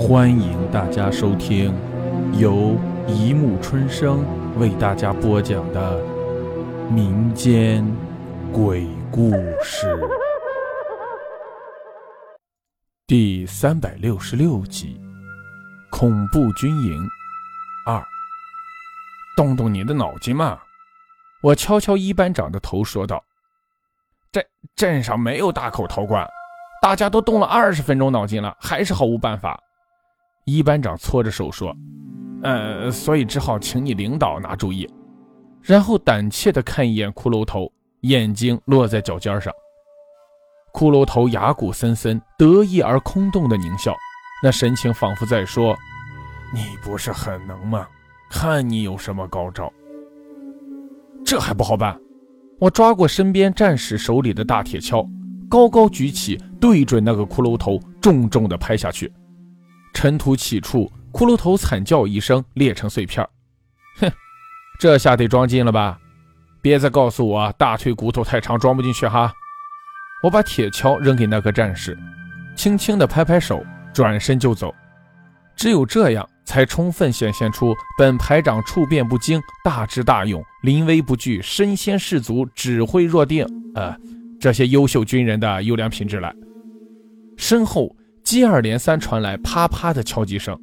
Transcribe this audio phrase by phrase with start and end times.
[0.00, 1.74] 欢迎大家收听
[2.32, 2.74] 由
[3.06, 4.24] 一木春生
[4.58, 6.02] 为大家播讲的
[6.90, 7.84] 民间
[8.50, 9.30] 鬼故
[9.62, 9.94] 事
[13.06, 14.98] 第三百六十六集
[15.90, 16.98] 《恐怖军营
[17.86, 17.98] 二》。
[19.36, 20.58] 动动你的脑筋嘛！
[21.42, 23.22] 我敲敲一班长的头，说道
[24.32, 24.42] ：“镇
[24.74, 26.26] 镇上没有大口陶罐，
[26.80, 29.62] 大家都动了二十分钟脑筋了，还是毫无办法。”
[30.52, 31.74] 一班长搓着手说
[32.42, 34.88] ：“呃，所以只好请你领导拿主意。”
[35.62, 37.70] 然后胆怯地看一眼骷髅头，
[38.00, 39.52] 眼睛落在脚尖上。
[40.72, 43.94] 骷髅头牙骨森森，得意而空洞的狞笑，
[44.42, 45.76] 那神情仿佛在说
[46.54, 47.86] ：“你不是很能吗？
[48.30, 49.70] 看你有什么高招。”
[51.26, 52.00] 这还不好办！
[52.58, 55.06] 我抓过身边战士手里的大铁锹，
[55.48, 59.12] 高高举起，对准那个骷髅头，重重地拍下去。
[59.92, 63.26] 尘土起处，骷髅头惨叫一声，裂成碎片。
[63.98, 64.10] 哼，
[64.78, 65.98] 这下得装进了吧？
[66.62, 69.32] 别再告诉我大腿骨头太长装不进去哈！
[70.22, 71.98] 我把铁锹扔给那个战士，
[72.54, 74.74] 轻轻地拍拍手，转身就走。
[75.56, 83.94] 只有这样，才充分显现出本排长处变不惊、大智大勇、临危不惧、身先士卒、指挥若定，呃，
[84.38, 86.34] 这些优秀军人的优良品质来。
[87.36, 87.94] 身后。
[88.30, 90.56] 接二连三传来啪啪的敲击声，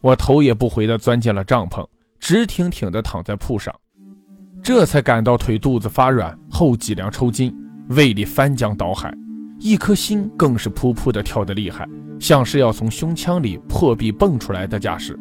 [0.00, 1.84] 我头也不回地钻进了帐篷，
[2.20, 3.74] 直挺挺地躺在铺上，
[4.62, 7.52] 这才感到腿肚子发软，后脊梁抽筋，
[7.88, 9.12] 胃里翻江倒海，
[9.58, 11.84] 一颗心更是噗噗地跳得厉害，
[12.20, 15.18] 像是要从胸腔里破壁蹦出来的架势。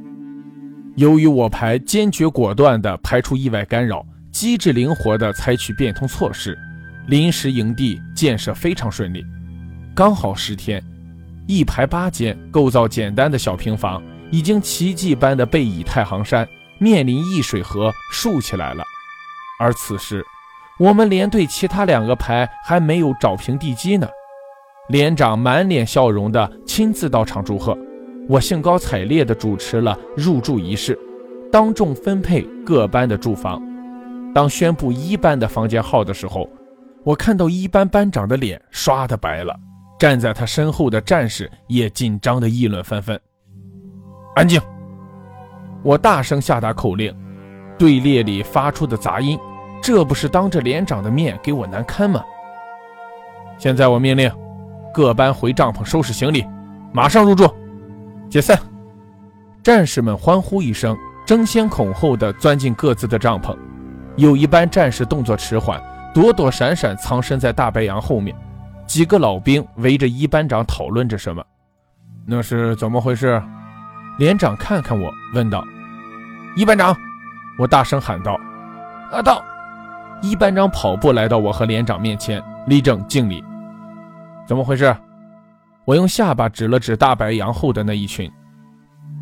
[0.96, 6.56] 由于我排坚决果断地排除意外干扰，机智灵活地采取变通措施，
[7.08, 9.26] 临时营地建设非常顺利，
[9.96, 10.80] 刚好十天。
[11.52, 16.48] 一排八间、构造简单的小平房，已经奇迹般的背倚太行山，
[16.80, 18.82] 面临易水河，竖起来了。
[19.60, 20.26] 而此时，
[20.80, 24.08] 我们连队其他两个排还没有找平地基呢。
[24.88, 27.78] 连长满脸笑容的亲自到场祝贺，
[28.30, 30.98] 我兴高采烈地主持了入住仪式，
[31.52, 33.62] 当众分配各班的住房。
[34.34, 36.50] 当宣布一班的房间号的时候，
[37.04, 39.54] 我看到一班班长的脸刷的白了。
[40.02, 43.22] 站在他身后的战士也紧张地议论纷纷。
[44.34, 44.60] 安静！
[45.84, 47.16] 我大声下达口令，
[47.78, 49.38] 队列里发出的杂音，
[49.80, 52.24] 这不是当着连长的面给我难堪吗？
[53.60, 54.28] 现在我命令
[54.92, 56.44] 各班回帐篷收拾行李，
[56.92, 57.48] 马上入住。
[58.28, 58.58] 解散！
[59.62, 60.98] 战士们欢呼一声，
[61.28, 63.56] 争先恐后地钻进各自的帐篷。
[64.16, 65.80] 有一班战士动作迟缓，
[66.12, 68.36] 躲躲闪闪，藏身在大白杨后面。
[68.92, 71.42] 几个老兵围着一班长讨论着什么，
[72.26, 73.42] 那是怎么回事？
[74.20, 75.66] 连长看看我，问道
[76.58, 76.94] ：“一班长！”
[77.58, 78.38] 我大声喊道
[79.10, 79.42] ：“啊，到！”
[80.22, 83.42] 一班长跑步来到我和连长面前，立正敬礼。
[84.46, 84.94] 怎么回事？
[85.86, 88.30] 我用下巴指了指大白杨后的那一群。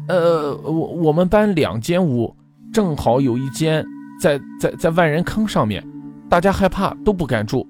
[0.08, 2.36] 呃，我我们班两间屋，
[2.74, 3.86] 正好有一间
[4.20, 5.88] 在在在万人坑上面，
[6.28, 7.70] 大家害怕都不敢住。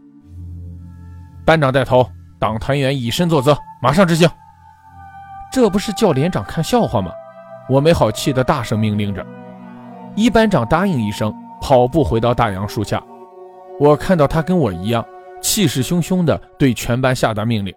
[1.50, 4.30] 班长带头，党团员以身作则，马上执行。
[5.52, 7.12] 这不是叫连长看笑话吗？
[7.68, 9.26] 我没好气的大声命令着。
[10.16, 13.04] 一班长答应一声，跑步回到大杨树下。
[13.80, 15.04] 我看到他跟我一样，
[15.42, 17.74] 气势汹汹地对全班下达命令。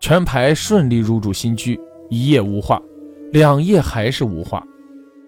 [0.00, 1.78] 全排顺利入住新居，
[2.08, 2.80] 一夜无话，
[3.32, 4.64] 两夜还是无话。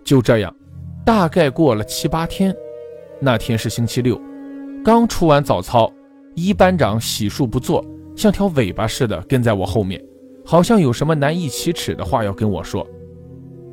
[0.03, 0.51] 就这样，
[1.05, 2.57] 大概过了七八天。
[3.21, 4.19] 那天是星期六，
[4.83, 5.93] 刚出完早操。
[6.39, 7.85] 一班长洗漱不做，
[8.17, 10.01] 像条尾巴似的跟在我后面，
[10.47, 12.87] 好像有什么难以启齿的话要跟我说。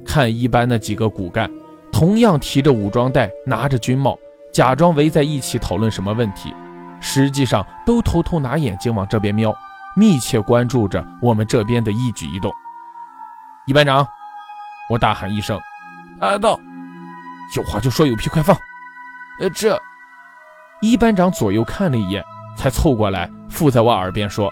[0.03, 1.47] 看一班那几个骨干，
[1.91, 4.17] 同样提着武装带，拿着军帽，
[4.51, 6.51] 假装围在一起讨论什么问题，
[6.99, 9.55] 实际上都偷偷拿眼睛往这边瞄，
[9.95, 12.51] 密切关注着我们这边的一举一动。
[13.67, 14.07] 一班长，
[14.89, 15.59] 我大喊一声
[16.19, 16.59] ：“啊，到！
[17.55, 18.57] 有话就说，有屁快放。”
[19.39, 19.79] 呃，这
[20.81, 22.23] 一班长左右看了一眼。
[22.55, 24.49] 才凑过来，附在我耳边说：“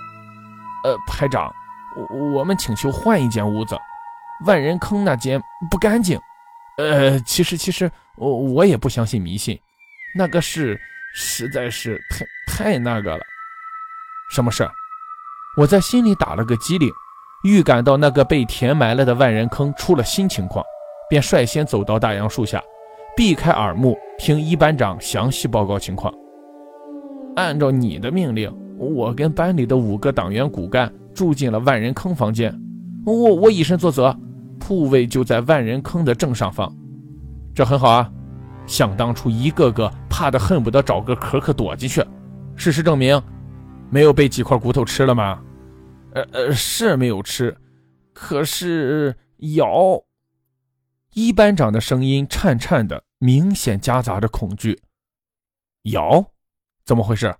[0.83, 1.51] 呃，排长，
[2.11, 3.77] 我我们请求换一间屋子，
[4.45, 6.19] 万人坑那间不干净。
[6.77, 9.59] 呃，其实其实我我也不相信迷信，
[10.15, 10.79] 那个事
[11.13, 12.25] 实在是太
[12.71, 13.23] 太那个了。
[14.31, 14.67] 什么事？
[15.57, 16.89] 我在心里打了个激灵，
[17.43, 20.65] 预感到那个被填埋了的万人坑出了新情况，
[21.09, 22.59] 便率先走到大杨树下，
[23.15, 26.11] 避开耳目，听一班长详细报告情况。”
[27.35, 32.53] 按照你的命令，我跟班里的五个党员骨干住进了万人坑房间。
[33.05, 34.15] 我我以身作则，
[34.59, 36.73] 铺位就在万人坑的正上方，
[37.53, 38.11] 这很好啊。
[38.65, 42.01] 想当初一个个怕的恨不得找个壳壳躲进去，
[42.55, 43.21] 事实证明，
[43.89, 45.41] 没有被几块骨头吃了吗？
[46.13, 47.57] 呃呃，是没有吃，
[48.13, 49.15] 可是
[49.57, 50.01] 咬。
[51.13, 54.79] 一班长的声音颤颤的，明显夹杂着恐惧。
[55.91, 56.25] 咬？
[56.85, 57.33] 怎么回事？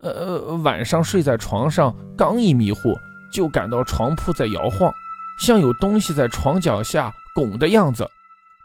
[0.00, 2.94] 呃，晚上睡在床上，刚一迷糊，
[3.32, 4.92] 就感到床铺在摇晃，
[5.40, 8.08] 像有东西在床脚下拱的样子。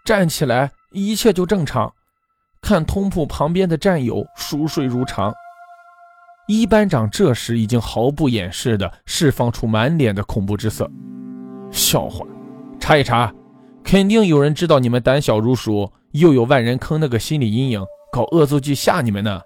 [0.06, 1.92] 站起来，一切就正常。
[2.62, 5.34] 看通铺旁边的战友熟睡如常。
[6.48, 10.90] 一班长这时已经毫不掩饰地释放出满脸的恐怖之色。
[11.72, 12.26] 笑话，
[12.80, 13.34] 查一查，
[13.84, 19.42] 肯定有人知道你们胆小如鼠，又有万人坑那个心理阴影，搞恶作剧吓你们呢。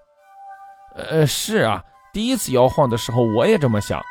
[0.96, 1.82] 呃，是啊，
[2.12, 4.02] 第一次摇晃的时候我也这么想。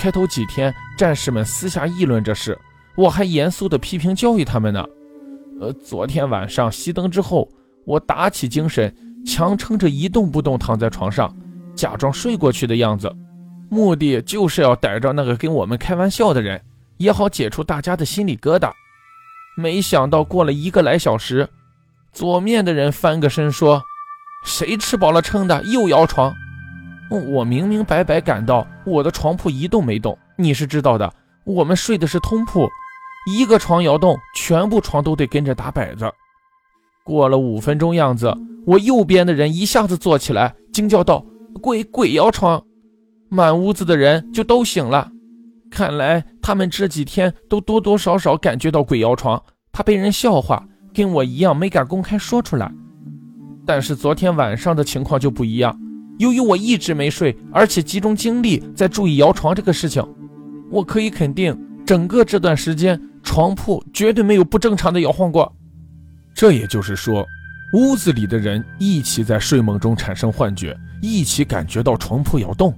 [0.00, 2.58] 开头几天，战士们私下议论这事，
[2.96, 4.82] 我还严肃地批评教育他们呢。
[5.60, 7.46] 呃，昨天晚上熄灯之后，
[7.84, 8.94] 我打起精神，
[9.26, 11.36] 强撑着一动不动躺在床上，
[11.74, 13.14] 假装睡过去的样子，
[13.68, 16.58] 目的就是要逮着那个跟我们开玩笑的人，
[16.96, 18.72] 也好解除大家的心理疙瘩。
[19.54, 21.46] 没想到过了一个来小时，
[22.14, 23.82] 左面的人翻个身说。
[24.44, 26.34] 谁吃饱了撑的又摇床？
[27.10, 30.16] 我明明白白感到我的床铺一动没动。
[30.36, 31.12] 你是知道的，
[31.44, 32.68] 我们睡的是通铺，
[33.26, 36.10] 一个床摇动，全部床都得跟着打摆子。
[37.04, 38.32] 过了五分钟样子，
[38.66, 41.24] 我右边的人一下子坐起来，惊叫道
[41.60, 42.62] ：“鬼鬼摇床！”
[43.28, 45.10] 满屋子的人就都醒了。
[45.70, 49.42] 看来他们这几天都多多少少感觉到鬼摇床，
[49.72, 50.64] 怕被人笑话，
[50.94, 52.72] 跟我一样没敢公开说出来。
[53.72, 55.78] 但是昨天晚上的情况就不一样，
[56.18, 60.04] 由于我一直没睡，而且集中精力在注意摇床这个事情，
[60.72, 61.56] 我可以肯定，
[61.86, 65.54] 整个这段时间床铺绝对没有不正常的摇晃过。
[66.34, 67.24] 这也就是说，
[67.74, 72.76] 屋子里的人一起在睡梦中产生幻觉，一起感觉到床铺摇动，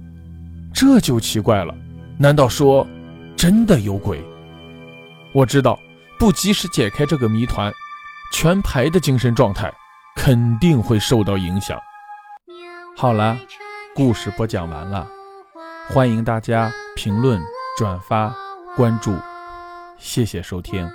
[0.71, 1.73] 这就奇怪了。
[2.19, 2.87] 难道说
[3.35, 4.23] 真的有鬼？
[5.33, 5.79] 我知道，
[6.19, 7.73] 不及时解开这个谜团，
[8.31, 9.73] 全排的精神状态。
[10.25, 11.77] 肯定会受到影响。
[12.95, 13.37] 好了，
[13.93, 15.05] 故事播讲完了，
[15.89, 17.41] 欢迎大家评论、
[17.77, 18.33] 转发、
[18.73, 19.13] 关注，
[19.97, 20.89] 谢谢收听。